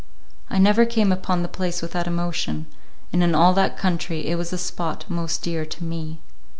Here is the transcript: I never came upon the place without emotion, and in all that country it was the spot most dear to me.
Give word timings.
I 0.49 0.57
never 0.57 0.87
came 0.87 1.11
upon 1.11 1.43
the 1.43 1.47
place 1.47 1.79
without 1.83 2.07
emotion, 2.07 2.65
and 3.13 3.21
in 3.21 3.35
all 3.35 3.53
that 3.53 3.77
country 3.77 4.25
it 4.29 4.35
was 4.35 4.49
the 4.49 4.57
spot 4.57 5.05
most 5.07 5.43
dear 5.43 5.63
to 5.63 5.83
me. 5.83 6.21